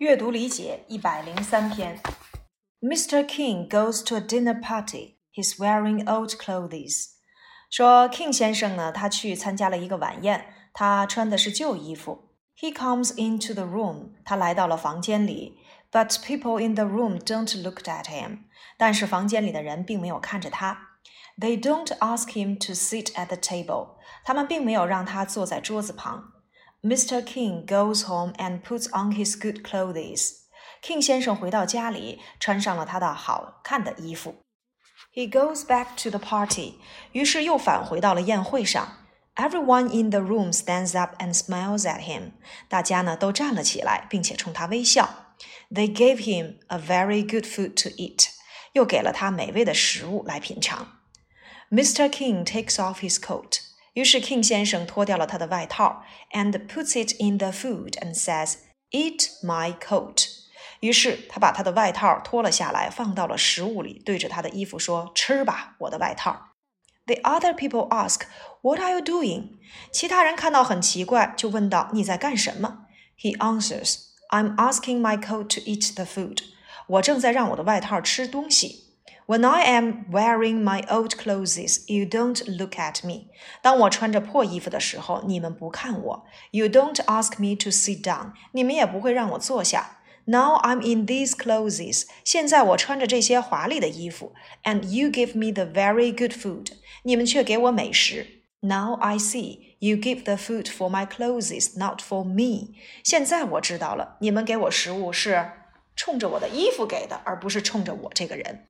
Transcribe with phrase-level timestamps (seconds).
[0.00, 2.00] 阅读理解一百零三篇。
[2.80, 3.24] Mr.
[3.24, 5.16] King goes to a dinner party.
[5.32, 7.08] He's wearing old clothes.
[7.70, 12.30] 说 King 先生呢，他去参加了一个晚宴，他穿的是旧衣服。
[12.58, 14.12] He comes into the room.
[14.24, 15.58] 他来到了房间里，
[15.90, 18.44] but people in the room don't look at him.
[18.78, 20.90] 但是房间里的人并没有看着他。
[21.38, 23.96] They don't ask him to sit at the table.
[24.24, 26.29] 他们并没有让他坐在桌子旁。
[26.82, 27.24] Mr.
[27.24, 30.32] King goes home and puts on his good clothes.
[30.82, 34.36] King 先生回到家里，穿上了他的好看的衣服。
[35.12, 36.74] He goes back to the party.
[37.12, 38.98] 于是又返回到了宴会上。
[39.34, 42.32] Everyone in the room stands up and smiles at him.
[42.68, 45.34] 大家呢都站了起来，并且冲他微笑。
[45.70, 48.28] They gave him a very good food to eat.
[48.72, 51.00] 又给了他美味的食物来品尝。
[51.70, 52.08] Mr.
[52.08, 53.60] King takes off his coat.
[53.94, 58.56] 于是 King 先生脱掉了他的外套，and puts it in the food and says,
[58.90, 60.28] "Eat my coat."
[60.80, 66.52] 于是他把他的外套脱了下来，放到了食物里，对着他的衣服说：“吃吧，我的外套。”
[67.06, 68.22] The other people ask,
[68.60, 69.58] "What are you doing?"
[69.90, 72.86] 其他人看到很奇怪，就问道：“你在干什么？”
[73.18, 76.40] He answers, "I'm asking my coat to eat the food."
[76.88, 78.89] 我正在让我的外套吃东西。
[79.30, 83.28] when I am wearing my old clothes, you don't look at me.
[83.62, 86.26] 当我穿着破衣服的时候，你们不看我。
[86.50, 88.32] You don't ask me to sit down.
[88.52, 89.98] 你们也不会让我坐下。
[90.28, 92.04] Now I'm in these clothes.
[92.24, 94.32] 现在我穿着这些华丽的衣服，
[94.64, 96.72] and you give me the very good food.
[97.04, 98.42] 你们却给我美食。
[98.60, 102.74] Now I see you give the food for my clothes, not for me.
[103.04, 105.52] 现在我知道了，你们给我食物是
[105.94, 108.66] 冲着我的衣服给的，而不是冲着我这个人。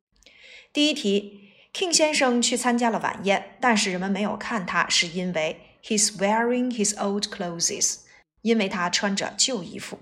[0.74, 7.98] 第一题，King 先生去参加了晚宴，但是人们没有看他，是因为 he's wearing his old clothes，
[8.42, 10.00] 因为他穿着旧衣服。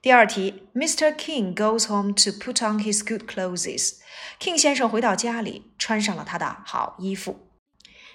[0.00, 1.14] 第二题，Mr.
[1.14, 3.98] King goes home to put on his good clothes。
[4.40, 7.38] King 先生回到家里，穿上了他的好衣服。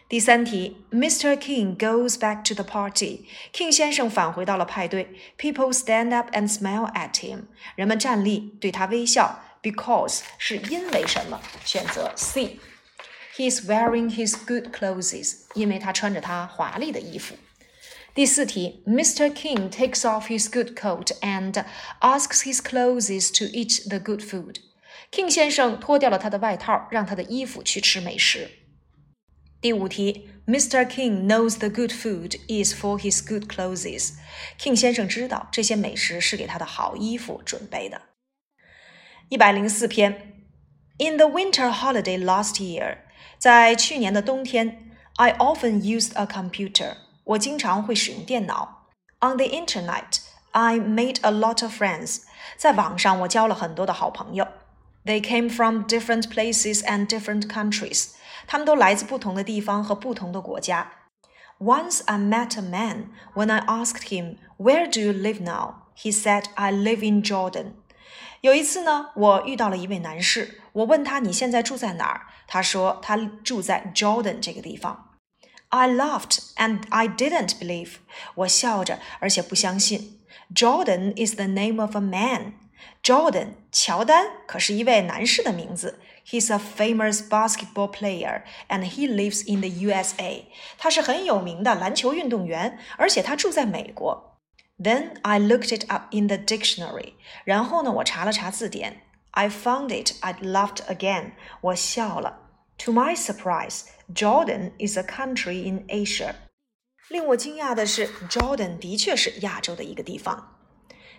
[0.10, 1.38] 第三题，Mr.
[1.38, 3.26] King goes back to the party。
[3.54, 7.44] King 先生返回到了派对，People stand up and smile at him。
[7.76, 9.42] 人们站立，对他微笑。
[9.67, 11.41] because 是因为什么？
[11.65, 17.35] 选择 C。He's wearing his good clothes，因为他穿着他华丽的衣服。
[18.15, 19.33] 第四题，Mr.
[19.33, 21.65] King takes off his good coat and
[22.01, 28.51] asks his clothes to eat the good food。King 先生脱掉了他的外套，让他的衣服去吃美食。
[29.63, 30.85] 第五题，Mr.
[30.85, 38.03] King knows the good food is for his good clothes。King 先生知道这些美食是给他的好衣服准备的。
[39.29, 40.45] 一百零四篇。
[40.99, 42.99] In the winter holiday last year，
[43.39, 46.97] 在去年的冬天，I often used a computer。
[47.25, 48.89] 我经常会使用电脑。
[49.21, 52.23] On the internet, I made a lot of friends。
[52.57, 54.47] 在网上，我交了很多的好朋友。
[55.05, 58.11] They came from different places and different countries。
[58.47, 60.93] 他们都来自不同的地方和不同的国家。
[61.59, 63.07] Once I met a man.
[63.35, 67.75] When I asked him, "Where do you live now?" He said, "I live in Jordan."
[68.42, 72.28] 有一次呢，我遇到了一位男士，我问他你现在住在哪儿？
[72.48, 75.16] 他说他住在 Jordan 这个地方。
[75.70, 77.96] I laughed and I didn't believe。
[78.36, 80.22] 我笑着，而且不相信。
[80.56, 82.54] Jordan is the name of a man。
[83.04, 86.00] Jordan 乔丹可是一位男士的名字。
[86.26, 90.44] He's a famous basketball player and he lives in the USA。
[90.78, 94.37] 他是很有名的篮球运动员，而且他住在美国。
[94.83, 97.15] Then I looked it up in the dictionary.
[97.45, 99.03] 然后呢，我查了查字典。
[99.31, 100.15] I found it.
[100.21, 101.33] I laughed again.
[101.61, 102.51] 我笑了。
[102.79, 106.35] To my surprise, Jordan is a country in Asia.
[107.09, 110.59] 令我惊讶的是，Jordan 的确是亚洲的一个地方。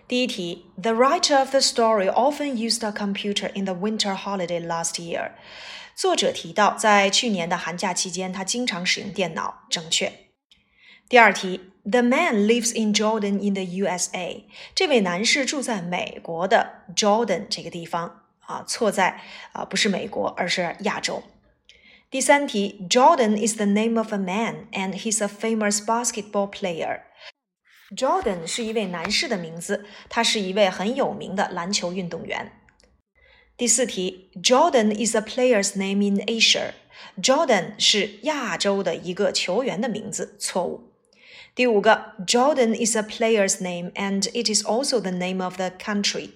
[0.06, 5.32] 第一题，The writer of the story often used a computer in the winter holiday last year。
[5.94, 9.62] 作者提到，在去年的寒假期间，他经常使用电脑。
[9.70, 10.12] 正确。
[11.09, 11.61] 第二题。
[11.89, 14.43] The man lives in Jordan in the USA。
[14.75, 19.21] 这位男士住在美国的 Jordan 这个地方啊，错在
[19.53, 21.23] 啊不是美国，而是亚洲。
[22.11, 26.99] 第三题，Jordan is the name of a man and he's a famous basketball player。
[27.95, 32.51] Jordan 是一位男士的名字，他是一位很有名的篮球运动员。
[33.57, 36.73] 第四题，Jordan is a player's name in Asia。
[37.19, 40.88] Jordan 是亚洲的一个球员的名字，错误。
[41.58, 46.30] 第五个，Jordan is a player's name and it is also the name of the country。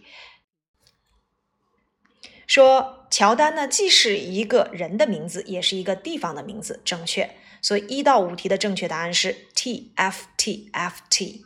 [2.47, 7.35] 说乔丹呢，既是一个人的名字，也是一个地方的名字，正确。
[7.61, 11.45] 所以一到五题的正确答案是 T F T F T。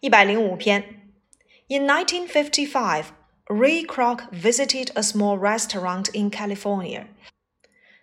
[0.00, 1.12] 一百零五篇
[1.68, 3.04] In 1955,
[3.46, 7.06] Ray Kroc visited a small restaurant in California.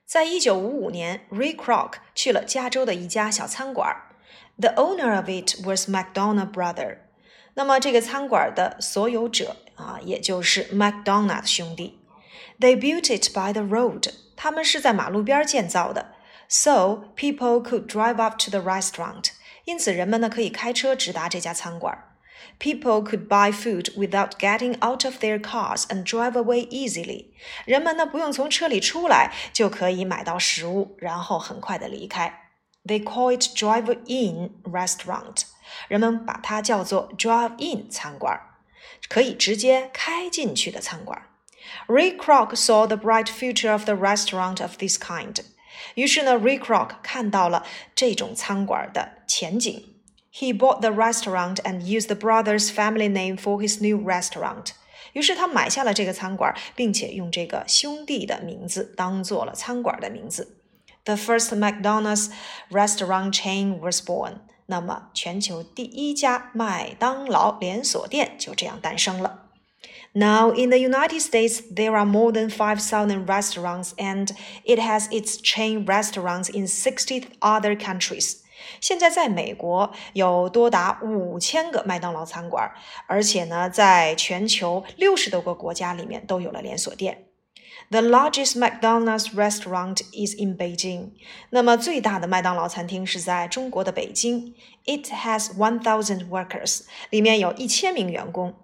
[0.06, 3.96] 在一九五五年，Ray Kroc 去了加州的一家小餐馆。
[4.59, 6.99] the owner of it was McDonald brother。
[7.55, 11.99] 那么这个餐馆的所有者啊，也就是 McDonald 的兄弟。
[12.61, 14.11] They built it by the road。
[14.37, 16.15] 他们是在马路边建造的
[16.49, 19.31] ，so people could drive up to the restaurant。
[19.65, 22.13] 因此人们呢可以开车直达这家餐馆。
[22.59, 27.27] People could buy food without getting out of their cars and drive away easily。
[27.65, 32.46] 人们呢不用从车里出来就可以买到食物，然后很快的离开。
[32.86, 35.44] They call it drive-in restaurant。
[35.88, 38.40] 人们把它叫做 drive-in 餐馆，
[39.08, 41.22] 可以直接开进去的餐馆。
[41.88, 45.38] Ray Kroc saw the bright future of the restaurant of this kind。
[45.96, 47.66] 于是呢，Ray Kroc 看到了
[47.96, 49.88] 这种餐馆的前景。
[50.34, 54.72] He bought the restaurant and used the brother's family name for his new restaurant.
[55.14, 60.55] 于是他买下了这个餐馆，并且用这个兄弟的名字当做了餐馆的名字。
[61.06, 62.30] The first McDonald's
[62.70, 64.42] restaurant chain was born.
[64.68, 69.48] 那么，全球第一家麦当劳连锁店就这样诞生了。
[70.14, 74.28] Now, in the United States, there are more than 5,000 restaurants, and
[74.66, 78.38] it has its chain restaurants in 60 other countries.
[78.80, 82.72] 现在在美国有多达五千个麦当劳餐馆，
[83.08, 87.26] 而且呢，在全球六十多个国家里面都有了连锁店。
[87.90, 91.12] The largest McDonald's restaurant is in Beijing。
[91.50, 94.54] 那么最大的麦当劳餐厅是在中国的北京。
[94.86, 98.56] It has one thousand workers，里面有一千名员工。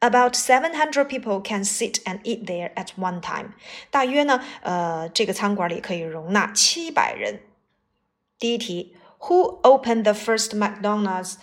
[0.00, 3.54] About seven hundred people can sit and eat there at one time。
[3.90, 7.40] 大约呢，呃，这个餐馆里可以容纳七百人。
[8.38, 8.94] 第一题。
[9.22, 11.38] Who opened the first McDonald's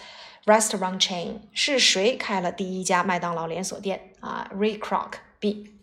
[0.45, 1.41] restaurant chain？
[1.51, 4.49] 是谁开了第一家麦当劳连锁店啊？
[4.55, 5.73] Ray Kroc。B。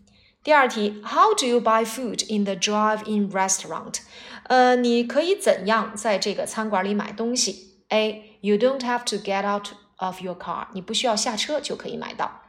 [0.47, 3.99] 第二题，How do you buy food in the drive-in restaurant？
[4.45, 7.85] 呃，你可以怎样在这个餐馆里买东西？
[7.91, 8.39] A.
[8.41, 12.41] You don't have to get out of your car，你不需要下车就可以买到。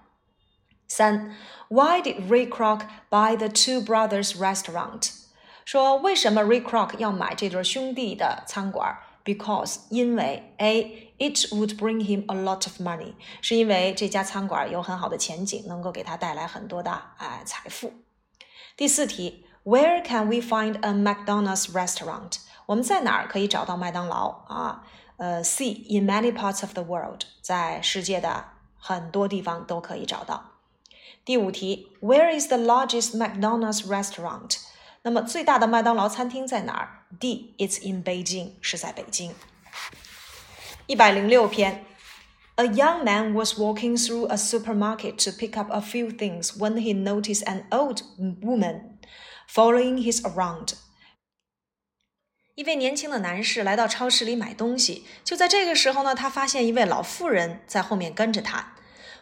[0.87, 1.35] 三，
[1.69, 5.11] Why did Ray Kroc buy the Two Brothers restaurant？
[5.63, 8.97] 说为什么 Ray Kroc 要买这对兄弟的餐馆
[9.27, 17.93] ？because 因为 a it would bring him a lot of money，是因为这家餐馆有很好的前景，能够给他带来很多的哎财富。
[18.75, 22.37] 第四题，Where can we find a McDonald's restaurant？
[22.65, 24.83] 我们在哪儿可以找到麦当劳啊？
[25.17, 28.45] 呃，C in many parts of the world，在世界的
[28.77, 30.51] 很多地方都可以找到。
[31.23, 34.57] 第五题，Where is the largest McDonald's restaurant？
[35.02, 39.34] 那么最大的麦当劳餐厅在哪儿？D，it's in Beijing，是在北京。
[40.86, 41.84] 一百零六篇。
[42.56, 46.92] A young man was walking through a supermarket to pick up a few things when he
[46.92, 48.02] noticed an old
[48.42, 48.98] woman
[49.48, 50.72] following his around.
[52.56, 58.74] 一位年轻的男士来到超市里买东西，就在这个时候呢，他发现一位老妇人在后面跟着他。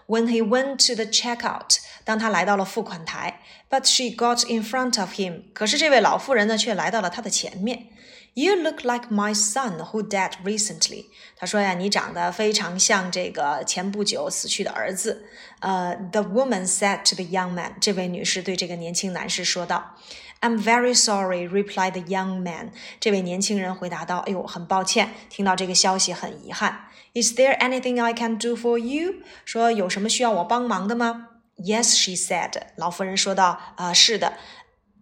[0.08, 3.40] when he went to the checkout，当他来到了付款台，
[3.70, 5.44] but she got in front of him。
[5.54, 7.88] 可是这位老妇人呢，却来到了他的前面。
[8.34, 11.08] You look like my son who died recently。
[11.36, 15.26] 他说呀，你长得非常像这个前不久死去的儿子。
[15.60, 17.76] 呃、uh,，the woman said to the young man。
[17.82, 19.98] 这位女士对这个年轻男士说道。
[20.41, 22.71] I'm very sorry, replied the young man.
[23.01, 26.89] 这位年轻人回答道：“哎呦，很抱歉，听到这个消息很遗憾。
[27.15, 32.53] Is there anything I can do for you？” 说有什么需要我帮忙的吗？Yes, she said.
[32.77, 34.35] 老妇人说道：“啊、是的。”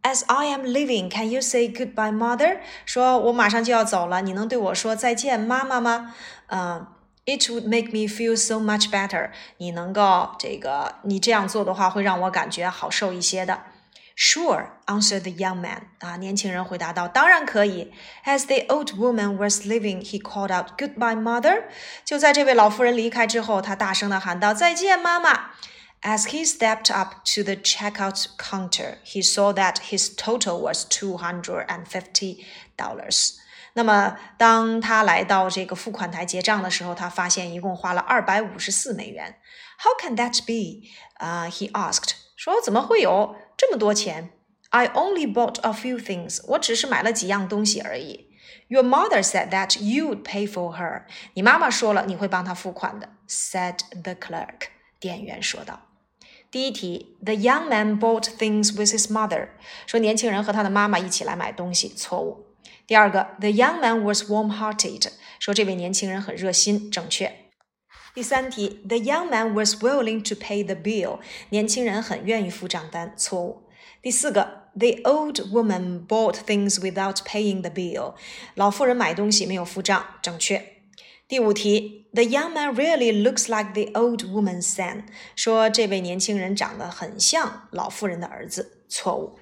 [0.03, 2.59] As I am leaving, can you say goodbye, mother？
[2.85, 6.15] 说我马上就要走了，你能对我说再见，妈妈吗？
[6.49, 6.87] 嗯
[7.25, 9.31] ，it would make me feel so much better。
[9.57, 13.63] 你能够这个，你这样做的话，会让我感觉好受一些的。
[14.16, 15.84] Sure, answered the young man.
[16.00, 17.94] 啊，年轻人回答道：“当然可以。”
[18.26, 21.64] As the old woman was leaving, he called out, "Goodbye, mother."
[22.04, 25.52] 就在这位老妇人离开之后，他大声地喊道：“再见，妈妈。”
[26.02, 31.18] As he stepped up to the checkout counter, he saw that his total was two
[31.18, 32.44] hundred and fifty
[32.78, 33.36] dollars.
[33.74, 39.38] 那么，当他来到这个付款台结账的时候，他发现一共花了二百五十四美元。
[39.78, 40.90] How can that be?
[41.16, 42.16] 啊、uh,，he asked.
[42.36, 44.32] 说怎么会有 这么多钱？
[44.70, 48.28] I only bought a few things，我只是买了几样东西而已。
[48.68, 51.04] Your mother said that you would pay for her，
[51.34, 53.10] 你妈妈说了你会帮她付款的。
[53.28, 54.68] Said the clerk，
[55.00, 55.88] 店员说道。
[56.52, 59.50] 第一题，The young man bought things with his mother，
[59.88, 62.48] 说年轻人和他的妈妈一起来买东西，错误。
[62.86, 65.08] 第二个，The young man was warm-hearted，
[65.40, 67.43] 说这位年轻人很热心，正确。
[68.14, 71.20] 第三题，The young man was willing to pay the bill。
[71.50, 73.64] 年轻人很愿意付账单，错误。
[74.02, 78.16] 第四个，The old woman bought things without paying the bill。
[78.56, 80.78] 老妇人买东西没有付账，正确。
[81.28, 85.04] 第五题，The young man really looks like the old woman's son。
[85.36, 89.40] 说这位年轻人长得很像老妇人的儿子，错误。